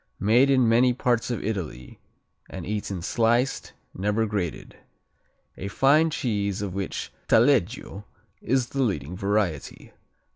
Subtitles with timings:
[0.19, 1.99] Made in many parts of Italy
[2.49, 4.75] and eaten sliced, never grated.
[5.57, 8.05] A fine cheese of which Taleggio
[8.41, 9.91] is the leading variety.